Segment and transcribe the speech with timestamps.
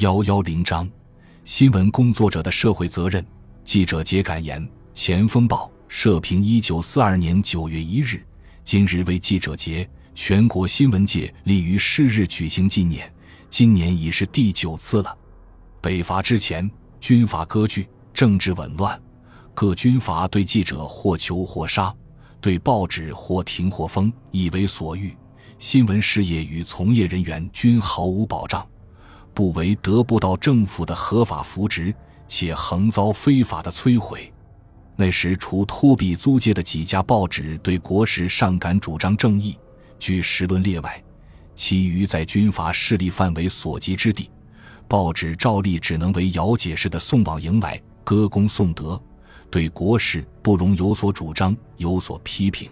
[0.00, 0.88] 幺幺零章：
[1.44, 3.24] 新闻工作者的社会责任。
[3.64, 8.24] 记者节感言：前锋报社评：一九四二年九月一日，
[8.62, 13.12] 今日为记者节，全国新闻界立于是日举行纪念，
[13.50, 15.18] 今年已是第九次了。
[15.80, 16.70] 北伐之前，
[17.00, 19.00] 军阀割据，政治紊乱，
[19.52, 21.92] 各军阀对记者或囚或杀，
[22.40, 25.16] 对报纸或停或封，以为所欲。
[25.58, 28.64] 新闻事业与从业人员均毫无保障，
[29.38, 31.94] 不为得不到政府的合法扶植，
[32.26, 34.32] 且横遭非法的摧毁。
[34.96, 39.56] 那时，除托比租界的几家报纸对国事尚敢主张正义，
[39.96, 41.00] 据时论列外，
[41.54, 44.28] 其余在军阀势力范围所及之地，
[44.88, 49.00] 报纸照例只能为姚解释的送往迎来，歌功颂德，
[49.52, 52.68] 对国事不容有所主张，有所批评。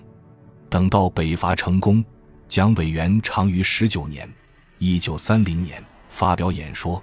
[0.68, 2.04] 等到北伐成功。
[2.48, 4.28] 蒋委员长于十九年，
[4.78, 5.80] 一九三零年
[6.16, 7.02] 发表演说，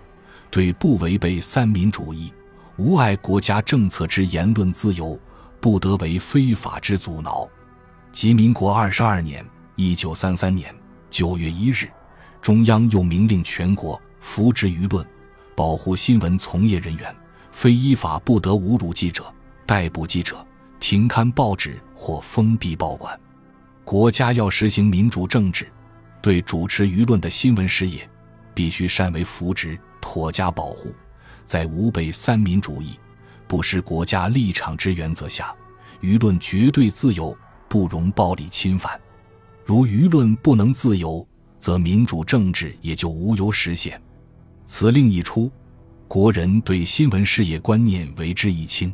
[0.49, 2.34] 对不违背三民主义、
[2.77, 5.20] 无碍国家政策之言论自由，
[5.61, 7.47] 不得为非法之阻挠。
[8.11, 9.45] 及民国二十二年
[9.78, 10.73] （一九三三年）
[11.11, 11.88] 九月一日，
[12.42, 15.05] 中央又明令全国扶植舆论，
[15.55, 17.16] 保护新闻从业人员，
[17.52, 19.31] 非依法不得侮辱记者、
[19.67, 20.44] 逮捕记者、
[20.80, 23.16] 停刊报纸或封闭报馆。
[23.86, 25.67] 国家要实行民主政治，
[26.20, 28.09] 对主持舆论的新闻事业，
[28.53, 30.93] 必须善为扶植、妥加保护，
[31.43, 32.99] 在吾辈三民主义、
[33.47, 35.53] 不失国家立场之原则下，
[36.01, 37.35] 舆论绝对自由，
[37.67, 38.99] 不容暴力侵犯。
[39.65, 41.25] 如舆论不能自由，
[41.57, 44.01] 则民主政治也就无由实现。
[44.65, 45.51] 此令一出，
[46.07, 48.93] 国人对新闻事业观念为之一清。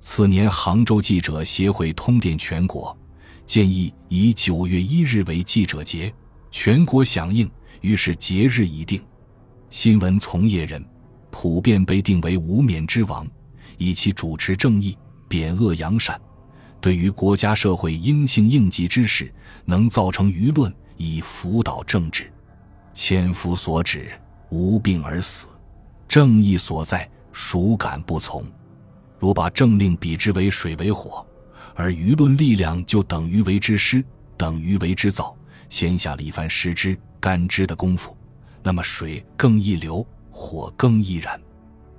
[0.00, 2.96] 次年，杭州记者协会通电全国。
[3.44, 6.12] 建议以九月一日为记者节，
[6.50, 7.50] 全国响应，
[7.80, 9.02] 于是节日已定。
[9.70, 10.84] 新闻从业人
[11.30, 13.26] 普遍被定为无冕之王，
[13.76, 14.96] 以其主持正义、
[15.28, 16.20] 贬恶扬善，
[16.80, 19.32] 对于国家社会应性应急之事，
[19.64, 22.32] 能造成舆论以辅导政治。
[22.92, 24.10] 千夫所指，
[24.48, 25.46] 无病而死，
[26.08, 28.44] 正义所在，孰敢不从？
[29.18, 31.24] 如把政令比之为水为火。
[31.74, 34.04] 而舆论力量就等于为之师，
[34.36, 35.36] 等于为之造，
[35.68, 38.16] 先下了一番施之干支的功夫，
[38.62, 41.40] 那么水更易流，火更易燃。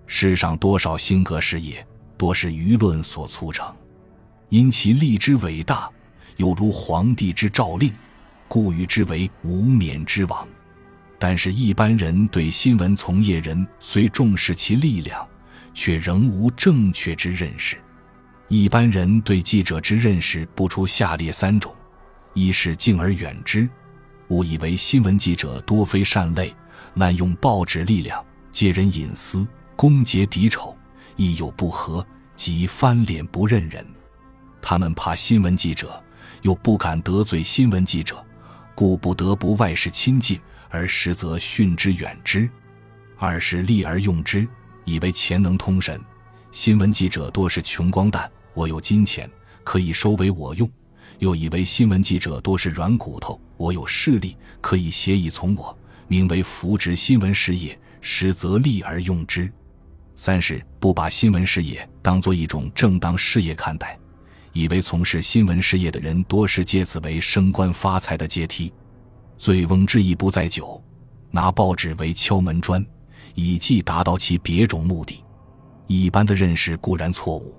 [0.06, 1.86] 世上多少兴革事业，
[2.18, 3.76] 多是舆论所促成，
[4.50, 5.90] 因其力之伟大，
[6.38, 7.94] 有如皇帝之诏令，
[8.48, 10.48] 故誉之为无冕之王。
[11.20, 15.28] 但是，一般人对新闻从业人虽重视其力量，
[15.74, 17.78] 却仍无正确之认识。
[18.48, 21.76] 一般人对记者之认识不出下列三种：
[22.34, 23.70] 一是敬而远之，
[24.30, 26.56] 误以为新闻记者多非善类，
[26.96, 29.46] 滥用报纸力量，借人隐私，
[29.76, 30.76] 攻讦敌丑，
[31.16, 33.86] 亦有不和，即翻脸不认人。
[34.62, 36.02] 他们怕新闻记者，
[36.44, 38.24] 又不敢得罪新闻记者，
[38.76, 42.50] 故不得不外事亲近，而实则训之远之。
[43.18, 44.48] 二是利而用之，
[44.86, 46.00] 以为钱能通神。
[46.52, 48.30] 新闻记者多是穷光蛋。
[48.54, 49.30] 我有金钱
[49.64, 50.70] 可以收为我用，
[51.20, 59.52] 又以为新闻记者多是软骨头，我有势力可以协以从我，名为扶植新闻事业，实则利而用之。
[60.16, 63.98] 三是不把新闻事业当作一种正当事业看待，
[64.54, 68.72] 以为从事新闻事业的人多是借此为升官发财的阶梯。
[69.38, 70.82] 醉翁之意不在酒，
[71.32, 72.86] 拿报纸为敲门砖，
[73.36, 75.22] 以即达到其别种目的。
[75.88, 77.59] 一般的认识固然错误。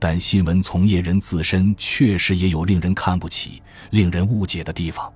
[0.00, 3.60] 但新闻从业人自身确实也有令人看不起、
[3.90, 5.12] 令人误解的地方，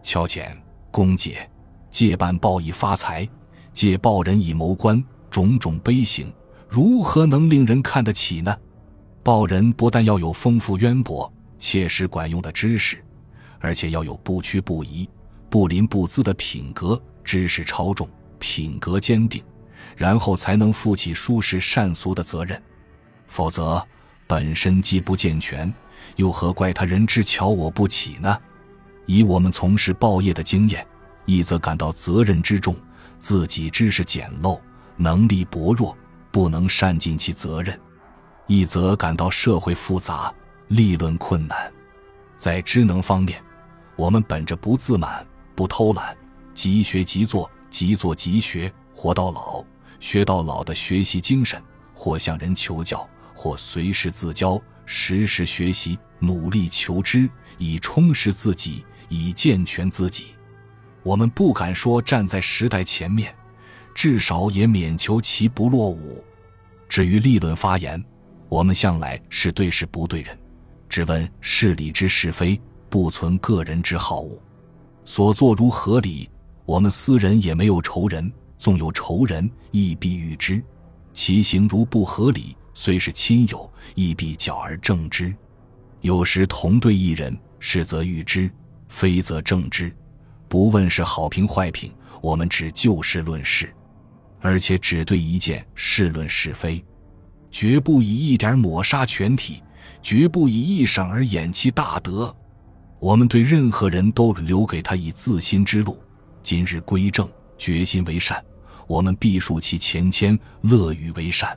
[0.00, 0.56] 敲钱、
[0.92, 1.50] 公解、
[1.90, 3.28] 借办报以发财、
[3.72, 6.32] 借报人以谋官，种种悲行，
[6.68, 8.56] 如何能令人看得起呢？
[9.24, 13.02] 报人不但要有丰富渊博、切实管用的知识，
[13.58, 15.08] 而且要有不屈不移、
[15.50, 19.42] 不临不资的品格，知识超重、品格坚定，
[19.96, 22.62] 然后才能负起舒适善俗的责任，
[23.26, 23.84] 否则。
[24.32, 25.70] 本身既不健全，
[26.16, 28.34] 又何怪他人之瞧我不起呢？
[29.04, 30.86] 以我们从事报业的经验，
[31.26, 32.74] 一则感到责任之重，
[33.18, 34.58] 自己知识简陋，
[34.96, 35.94] 能力薄弱，
[36.30, 37.76] 不能善尽其责任；
[38.46, 40.32] 一则感到社会复杂，
[40.68, 41.70] 立论困难。
[42.34, 43.38] 在知能方面，
[43.96, 46.16] 我们本着不自满、不偷懒、
[46.54, 49.62] 即学即做、即做即学、活到老
[50.00, 51.62] 学到老的学习精神，
[51.92, 53.06] 或向人求教。
[53.42, 57.28] 或随时自教，时时学习，努力求知，
[57.58, 60.26] 以充实自己，以健全自己。
[61.02, 63.34] 我们不敢说站在时代前面，
[63.96, 66.24] 至少也免求其不落伍。
[66.88, 68.00] 至于立论发言，
[68.48, 70.38] 我们向来是对事不对人，
[70.88, 74.40] 只问事理之是非，不存个人之好恶。
[75.04, 76.30] 所作如合理，
[76.64, 80.62] 我们私人也没有仇人；纵有仇人，亦必与之；
[81.12, 85.34] 其行如不合理，虽是亲友，亦必矫而正之。
[86.00, 88.50] 有时同对一人，是则喻之，
[88.88, 89.94] 非则正之。
[90.48, 93.72] 不问是好评坏评，我们只就事论事，
[94.40, 96.84] 而且只对一件事论是非，
[97.50, 99.62] 绝不以一点抹杀全体，
[100.02, 102.34] 绝不以一赏而掩其大德。
[102.98, 106.02] 我们对任何人都留给他以自新之路。
[106.42, 108.44] 今日归正，决心为善，
[108.86, 111.56] 我们必树其前谦，乐于为善。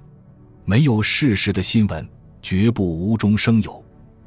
[0.68, 2.10] 没有事实的新闻，
[2.42, 3.84] 绝不无中生有；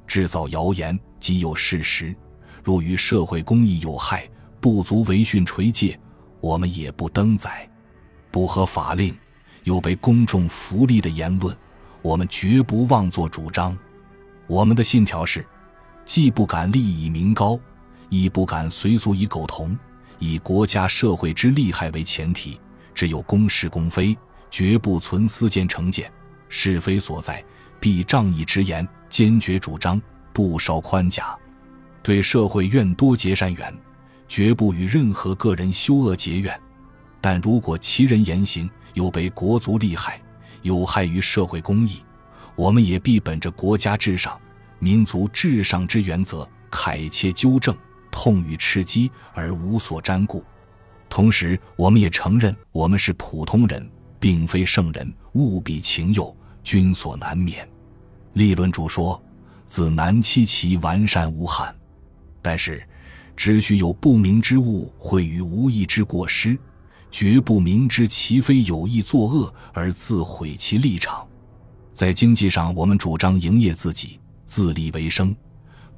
[0.07, 2.15] 制造谣言，即有事实，
[2.63, 4.29] 若与社会公益有害，
[4.61, 5.99] 不足为训垂戒，
[6.41, 7.69] 我们也不登载。
[8.31, 9.13] 不合法令，
[9.65, 11.57] 有被公众福利的言论，
[12.03, 13.77] 我们绝不妄作主张。
[14.47, 15.45] 我们的信条是。
[16.05, 17.61] 既不敢利以名高，
[18.09, 19.79] 亦不敢随俗以苟同，
[20.19, 22.59] 以国家社会之利害为前提，
[22.95, 24.17] 只有公是公非，
[24.51, 26.11] 绝不存私见成见。
[26.49, 27.45] 是非所在，
[27.81, 30.01] 必仗义直言，坚决主张，
[30.33, 31.37] 不稍宽假。
[32.03, 33.75] 对社会愿多结善缘，
[34.27, 36.59] 绝不与任何个人修恶结怨。
[37.21, 40.21] 但如果其人言行有违国族利害，
[40.63, 42.03] 有害于社会公益，
[42.57, 44.39] 我们也必本着国家至上。
[44.79, 47.77] 民族至上之原则，慨切纠正，
[48.11, 50.45] 痛与斥击，而无所沾顾。
[51.11, 57.69] 同时，我们也承认，我们是普通人，并非圣人，务必情佑，均所难免。
[58.35, 59.21] 立论主说
[59.67, 61.75] ：“自难期其完善无憾。”
[62.41, 62.83] 但是，
[63.37, 66.59] 只许有不明之物毁于无意之过失，
[67.11, 71.27] 绝不明知其非有意作恶而自毁其立场。
[71.93, 74.21] 在经济上，我们主张营业自己。
[74.45, 75.37] 自立为生，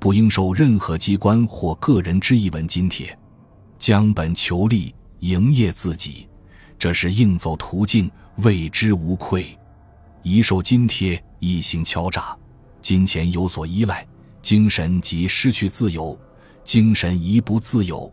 [0.00, 3.16] 不应受任何机关或个人之一文津贴，
[3.78, 6.26] 将本求利，营业自己，
[6.81, 9.47] 这是应走途径，为之无愧。
[10.23, 12.35] 一受津贴，一行敲诈，
[12.81, 14.06] 金钱有所依赖，
[14.41, 16.19] 精神即失去自由。
[16.65, 18.11] 精神一不自由，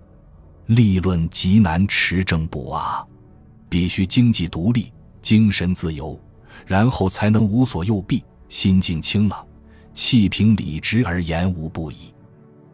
[0.66, 3.06] 立论极难持正补啊！
[3.70, 4.92] 必须经济独立，
[5.22, 6.20] 精神自由，
[6.66, 9.48] 然后才能无所诱蔽，心境清朗。
[9.94, 12.14] 气平理直而言无不已，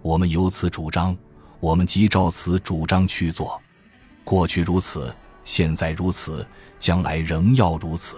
[0.02, 1.16] 我们由此主张，
[1.60, 3.62] 我们即照此主张去做。
[4.24, 5.14] 过去如此，
[5.44, 6.46] 现在如此，
[6.80, 8.16] 将来仍要如此。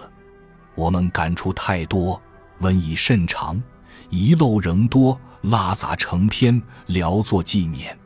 [0.74, 2.20] 我们感触太多，
[2.60, 3.62] 瘟疫甚长，
[4.10, 7.96] 遗漏仍多，拉杂成篇，聊作纪念。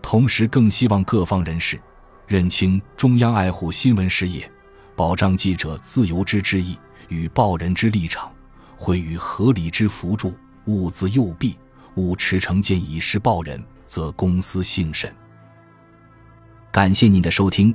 [0.00, 1.80] 同时，更希望各方人士
[2.26, 4.50] 认清中央爱护新闻事业、
[4.94, 6.78] 保障记者自由之之意
[7.08, 8.30] 与报人之立场。
[8.76, 10.34] 会与合理之扶助，
[10.66, 11.56] 勿自诱弊，
[11.94, 15.10] 勿持成见以失报人，则公私幸甚。
[16.70, 17.74] 感谢您的收听，